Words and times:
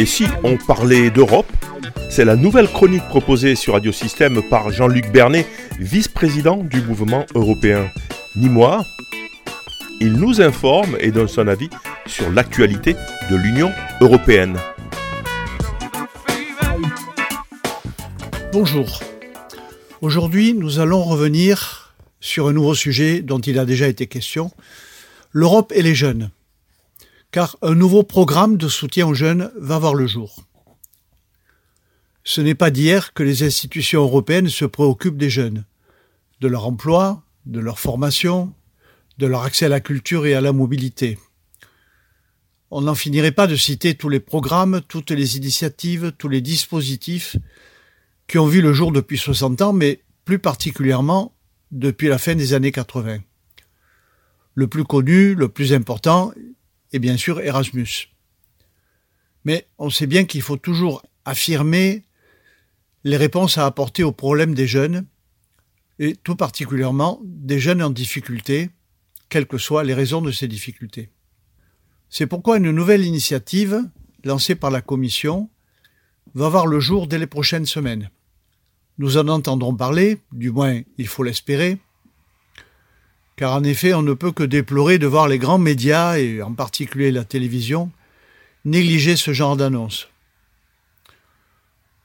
Et 0.00 0.06
si 0.06 0.24
on 0.44 0.56
parlait 0.56 1.10
d'Europe 1.10 1.52
C'est 2.08 2.24
la 2.24 2.34
nouvelle 2.34 2.68
chronique 2.68 3.06
proposée 3.10 3.54
sur 3.54 3.74
Radio 3.74 3.92
Système 3.92 4.40
par 4.48 4.70
Jean-Luc 4.70 5.12
Bernet, 5.12 5.46
vice-président 5.78 6.56
du 6.56 6.80
mouvement 6.80 7.26
européen. 7.34 7.86
Ni 8.34 8.48
moi, 8.48 8.86
il 10.00 10.14
nous 10.14 10.40
informe 10.40 10.96
et 11.00 11.10
donne 11.10 11.28
son 11.28 11.46
avis 11.48 11.68
sur 12.06 12.30
l'actualité 12.30 12.96
de 13.30 13.36
l'Union 13.36 13.70
européenne. 14.00 14.56
Bonjour. 18.54 19.02
Aujourd'hui, 20.00 20.54
nous 20.54 20.78
allons 20.78 21.02
revenir 21.02 21.94
sur 22.20 22.48
un 22.48 22.54
nouveau 22.54 22.74
sujet 22.74 23.20
dont 23.20 23.40
il 23.40 23.58
a 23.58 23.66
déjà 23.66 23.86
été 23.86 24.06
question, 24.06 24.50
l'Europe 25.32 25.74
et 25.76 25.82
les 25.82 25.94
jeunes 25.94 26.30
car 27.30 27.56
un 27.62 27.74
nouveau 27.74 28.02
programme 28.02 28.56
de 28.56 28.68
soutien 28.68 29.06
aux 29.06 29.14
jeunes 29.14 29.50
va 29.56 29.78
voir 29.78 29.94
le 29.94 30.06
jour. 30.06 30.44
Ce 32.24 32.40
n'est 32.40 32.54
pas 32.54 32.70
d'hier 32.70 33.12
que 33.14 33.22
les 33.22 33.42
institutions 33.42 34.02
européennes 34.02 34.48
se 34.48 34.64
préoccupent 34.64 35.16
des 35.16 35.30
jeunes, 35.30 35.64
de 36.40 36.48
leur 36.48 36.66
emploi, 36.66 37.22
de 37.46 37.60
leur 37.60 37.78
formation, 37.78 38.52
de 39.18 39.26
leur 39.26 39.42
accès 39.42 39.66
à 39.66 39.70
la 39.70 39.80
culture 39.80 40.26
et 40.26 40.34
à 40.34 40.40
la 40.40 40.52
mobilité. 40.52 41.18
On 42.70 42.82
n'en 42.82 42.94
finirait 42.94 43.32
pas 43.32 43.46
de 43.46 43.56
citer 43.56 43.94
tous 43.94 44.08
les 44.08 44.20
programmes, 44.20 44.80
toutes 44.86 45.10
les 45.10 45.36
initiatives, 45.36 46.12
tous 46.18 46.28
les 46.28 46.40
dispositifs 46.40 47.36
qui 48.28 48.38
ont 48.38 48.46
vu 48.46 48.60
le 48.60 48.72
jour 48.72 48.92
depuis 48.92 49.18
60 49.18 49.60
ans, 49.62 49.72
mais 49.72 50.02
plus 50.24 50.38
particulièrement 50.38 51.34
depuis 51.72 52.08
la 52.08 52.18
fin 52.18 52.36
des 52.36 52.54
années 52.54 52.70
80. 52.70 53.18
Le 54.54 54.66
plus 54.68 54.84
connu, 54.84 55.34
le 55.34 55.48
plus 55.48 55.72
important, 55.72 56.32
et 56.92 56.98
bien 56.98 57.16
sûr 57.16 57.40
Erasmus. 57.40 58.08
Mais 59.44 59.66
on 59.78 59.90
sait 59.90 60.06
bien 60.06 60.24
qu'il 60.24 60.42
faut 60.42 60.56
toujours 60.56 61.02
affirmer 61.24 62.04
les 63.04 63.16
réponses 63.16 63.58
à 63.58 63.66
apporter 63.66 64.02
aux 64.02 64.12
problèmes 64.12 64.54
des 64.54 64.66
jeunes, 64.66 65.06
et 65.98 66.16
tout 66.16 66.36
particulièrement 66.36 67.20
des 67.24 67.58
jeunes 67.58 67.82
en 67.82 67.90
difficulté, 67.90 68.70
quelles 69.28 69.46
que 69.46 69.58
soient 69.58 69.84
les 69.84 69.94
raisons 69.94 70.22
de 70.22 70.32
ces 70.32 70.48
difficultés. 70.48 71.10
C'est 72.08 72.26
pourquoi 72.26 72.56
une 72.56 72.70
nouvelle 72.70 73.04
initiative, 73.04 73.82
lancée 74.24 74.54
par 74.54 74.70
la 74.70 74.82
Commission, 74.82 75.48
va 76.34 76.48
voir 76.48 76.66
le 76.66 76.80
jour 76.80 77.06
dès 77.06 77.18
les 77.18 77.26
prochaines 77.26 77.66
semaines. 77.66 78.10
Nous 78.98 79.16
en 79.16 79.28
entendrons 79.28 79.74
parler, 79.74 80.18
du 80.32 80.50
moins 80.50 80.80
il 80.98 81.06
faut 81.06 81.22
l'espérer, 81.22 81.78
car 83.40 83.54
en 83.54 83.64
effet 83.64 83.94
on 83.94 84.02
ne 84.02 84.12
peut 84.12 84.32
que 84.32 84.42
déplorer 84.42 84.98
de 84.98 85.06
voir 85.06 85.26
les 85.26 85.38
grands 85.38 85.56
médias, 85.56 86.18
et 86.18 86.42
en 86.42 86.52
particulier 86.52 87.10
la 87.10 87.24
télévision, 87.24 87.90
négliger 88.66 89.16
ce 89.16 89.32
genre 89.32 89.56
d'annonces, 89.56 90.10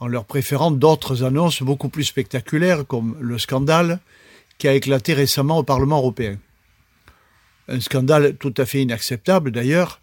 en 0.00 0.08
leur 0.08 0.24
préférant 0.24 0.72
d'autres 0.72 1.22
annonces 1.22 1.62
beaucoup 1.62 1.88
plus 1.88 2.02
spectaculaires, 2.02 2.84
comme 2.84 3.16
le 3.20 3.38
scandale 3.38 4.00
qui 4.58 4.66
a 4.66 4.74
éclaté 4.74 5.14
récemment 5.14 5.58
au 5.58 5.62
Parlement 5.62 5.98
européen. 5.98 6.36
Un 7.68 7.78
scandale 7.78 8.34
tout 8.34 8.54
à 8.56 8.66
fait 8.66 8.82
inacceptable 8.82 9.52
d'ailleurs, 9.52 10.00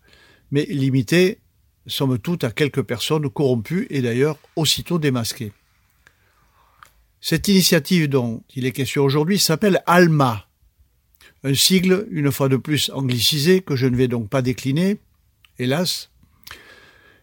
mais 0.51 0.65
limité, 0.69 1.39
somme 1.87 2.17
toute, 2.19 2.45
à 2.45 2.51
quelques 2.51 2.83
personnes 2.83 3.29
corrompues 3.29 3.87
et 3.89 4.01
d'ailleurs 4.01 4.37
aussitôt 4.55 4.97
démasquées. 4.97 5.51
Cette 7.19 7.49
initiative 7.49 8.07
dont 8.07 8.43
il 8.55 8.65
est 8.65 8.71
question 8.71 9.03
aujourd'hui 9.03 9.39
s'appelle 9.39 9.83
ALMA, 9.87 10.46
un 11.47 11.53
sigle, 11.53 12.07
une 12.11 12.31
fois 12.31 12.49
de 12.49 12.57
plus 12.57 12.91
anglicisé, 12.93 13.61
que 13.61 13.77
je 13.77 13.87
ne 13.87 13.95
vais 13.95 14.09
donc 14.09 14.29
pas 14.29 14.41
décliner, 14.41 14.99
hélas, 15.59 16.09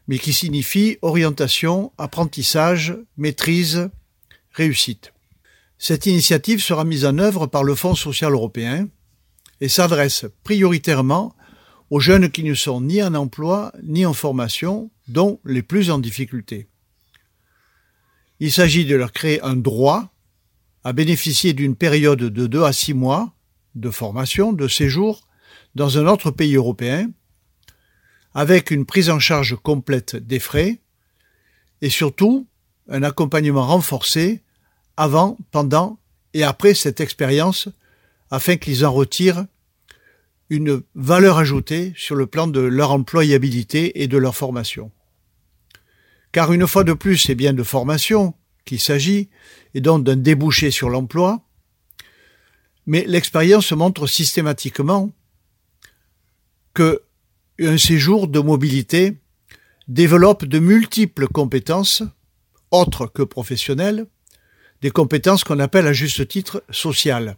mais 0.09 0.19
qui 0.19 0.33
signifie 0.33 0.97
orientation, 1.03 1.93
apprentissage, 1.99 2.97
maîtrise, 3.19 3.91
réussite. 4.53 5.13
Cette 5.77 6.07
initiative 6.07 6.63
sera 6.63 6.85
mise 6.85 7.05
en 7.05 7.19
œuvre 7.19 7.47
par 7.47 7.65
le 7.65 7.75
Fonds 7.75 7.95
social 7.95 8.33
européen 8.33 8.89
et 9.61 9.69
s'adresse 9.69 10.25
prioritairement 10.43 11.37
aux 11.91 12.01
jeunes 12.01 12.31
qui 12.31 12.45
ne 12.45 12.55
sont 12.55 12.81
ni 12.81 13.03
en 13.03 13.15
emploi 13.15 13.73
ni 13.83 14.07
en 14.07 14.15
formation, 14.15 14.91
dont 15.07 15.39
les 15.45 15.63
plus 15.63 15.91
en 15.91 15.99
difficulté. 15.99 16.67
Il 18.41 18.51
s'agit 18.51 18.87
de 18.87 18.97
leur 18.97 19.13
créer 19.13 19.43
un 19.43 19.55
droit 19.55 20.15
à 20.83 20.95
bénéficier 20.95 21.53
d'une 21.53 21.77
période 21.77 22.21
de 22.21 22.47
deux 22.47 22.63
à 22.63 22.73
six 22.73 22.95
mois 22.95 23.34
de 23.75 23.91
formation, 23.91 24.53
de 24.53 24.69
séjour 24.69 25.27
dans 25.75 25.99
un 25.99 26.07
autre 26.07 26.31
pays 26.31 26.57
européen, 26.57 27.11
avec 28.35 28.71
une 28.71 28.85
prise 28.85 29.11
en 29.11 29.19
charge 29.19 29.57
complète 29.57 30.17
des 30.17 30.39
frais 30.39 30.81
et 31.81 31.91
surtout 31.91 32.47
un 32.89 33.03
accompagnement 33.03 33.67
renforcé 33.67 34.43
avant, 34.97 35.39
pendant 35.51 35.99
et 36.35 36.45
après 36.45 36.75
cette 36.75 37.01
expérience 37.01 37.69
afin 38.31 38.57
qu'ils 38.57 38.85
en 38.85 38.93
retirent 38.93 39.47
une 40.51 40.83
valeur 40.95 41.39
ajoutée 41.39 41.93
sur 41.97 42.15
le 42.15 42.27
plan 42.27 42.47
de 42.47 42.61
leur 42.61 42.93
employabilité 42.93 44.03
et 44.03 44.09
de 44.09 44.19
leur 44.19 44.37
formation. 44.37 44.91
Car 46.33 46.53
une 46.53 46.67
fois 46.67 46.85
de 46.85 46.93
plus, 46.93 47.19
c'est 47.19 47.35
bien 47.35 47.53
de 47.53 47.63
formation 47.63 48.35
qu'il 48.65 48.81
s'agit, 48.81 49.31
et 49.75 49.81
donc 49.81 50.05
d'un 50.05 50.17
débouché 50.17 50.71
sur 50.71 50.91
l'emploi, 50.91 51.43
mais 52.87 53.05
l'expérience 53.07 53.73
montre 53.73 54.07
systématiquement 54.07 55.13
que 56.75 57.03
un 57.61 57.79
séjour 57.79 58.29
de 58.29 58.41
mobilité 58.41 59.17
développe 59.89 60.45
de 60.45 60.59
multiples 60.59 61.29
compétences, 61.29 62.03
autres 62.71 63.07
que 63.07 63.23
professionnelles, 63.23 64.07
des 64.81 64.91
compétences 64.91 65.45
qu'on 65.45 65.61
appelle 65.61 65.87
à 65.87 65.93
juste 65.93 66.27
titre 66.27 66.65
sociales. 66.71 67.37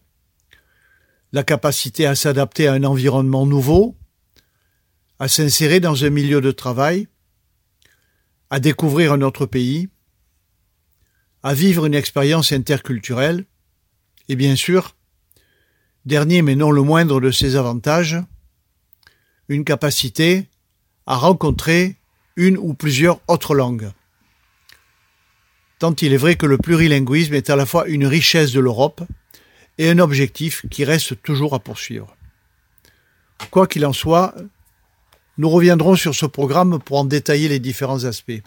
La 1.33 1.45
capacité 1.45 2.07
à 2.07 2.15
s'adapter 2.15 2.67
à 2.67 2.73
un 2.73 2.84
environnement 2.84 3.47
nouveau, 3.47 3.97
à 5.19 5.28
s'insérer 5.28 5.81
dans 5.81 6.05
un 6.05 6.11
milieu 6.11 6.41
de 6.41 6.51
travail, 6.51 7.09
à 8.51 8.59
découvrir 8.61 9.13
un 9.13 9.23
autre 9.23 9.45
pays, 9.45 9.89
à 11.43 11.53
vivre 11.55 11.87
une 11.87 11.95
expérience 11.95 12.53
interculturelle, 12.53 13.45
et 14.28 14.37
bien 14.37 14.57
sûr, 14.57 14.96
Dernier 16.06 16.41
mais 16.43 16.55
non 16.55 16.71
le 16.71 16.83
moindre 16.83 17.21
de 17.21 17.33
ses 17.33 17.56
avantages, 17.56 18.17
une 19.49 19.65
capacité 19.65 20.49
à 21.05 21.17
rencontrer 21.17 21.97
une 22.37 22.56
ou 22.56 22.75
plusieurs 22.75 23.21
autres 23.27 23.56
langues. 23.56 23.91
Tant 25.81 25.97
il 26.00 26.12
est 26.12 26.16
vrai 26.16 26.37
que 26.37 26.47
le 26.47 26.59
plurilinguisme 26.59 27.34
est 27.34 27.50
à 27.50 27.56
la 27.56 27.66
fois 27.66 27.89
une 27.89 28.06
richesse 28.06 28.53
de 28.53 28.61
l'Europe 28.61 29.03
et 29.78 29.91
un 29.91 29.99
objectif 29.99 30.65
qui 30.71 30.84
reste 30.84 31.21
toujours 31.22 31.55
à 31.55 31.59
poursuivre. 31.59 32.16
Quoi 33.50 33.66
qu'il 33.66 33.84
en 33.84 33.93
soit, 33.93 34.33
nous 35.39 35.50
reviendrons 35.50 35.97
sur 35.97 36.15
ce 36.15 36.25
programme 36.25 36.78
pour 36.78 36.99
en 36.99 37.05
détailler 37.05 37.49
les 37.49 37.59
différents 37.59 38.05
aspects. 38.05 38.43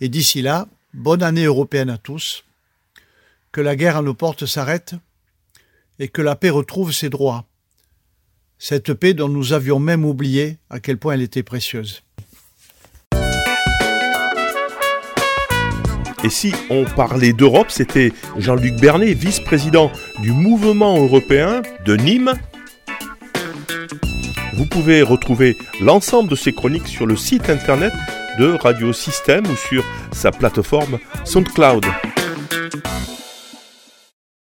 Et 0.00 0.08
d'ici 0.08 0.42
là, 0.42 0.68
bonne 0.94 1.24
année 1.24 1.44
européenne 1.44 1.90
à 1.90 1.98
tous, 1.98 2.44
que 3.50 3.60
la 3.60 3.74
guerre 3.74 3.96
à 3.96 4.02
nos 4.02 4.14
portes 4.14 4.46
s'arrête 4.46 4.94
et 6.00 6.08
que 6.08 6.22
la 6.22 6.34
paix 6.34 6.50
retrouve 6.50 6.92
ses 6.92 7.10
droits. 7.10 7.44
Cette 8.58 8.94
paix 8.94 9.14
dont 9.14 9.28
nous 9.28 9.52
avions 9.52 9.78
même 9.78 10.04
oublié 10.04 10.56
à 10.70 10.80
quel 10.80 10.98
point 10.98 11.14
elle 11.14 11.22
était 11.22 11.42
précieuse. 11.42 12.02
Et 16.22 16.28
si 16.28 16.52
on 16.68 16.84
parlait 16.84 17.32
d'Europe, 17.32 17.70
c'était 17.70 18.12
Jean-Luc 18.36 18.74
Bernet, 18.76 19.14
vice-président 19.14 19.90
du 20.20 20.32
mouvement 20.32 20.98
européen 20.98 21.62
de 21.86 21.96
Nîmes. 21.96 22.34
Vous 24.54 24.66
pouvez 24.66 25.02
retrouver 25.02 25.56
l'ensemble 25.80 26.28
de 26.28 26.36
ces 26.36 26.52
chroniques 26.52 26.88
sur 26.88 27.06
le 27.06 27.16
site 27.16 27.48
internet 27.48 27.92
de 28.38 28.52
Radio 28.52 28.92
Système 28.92 29.46
ou 29.46 29.56
sur 29.56 29.82
sa 30.12 30.30
plateforme 30.30 30.98
SoundCloud. 31.24 31.86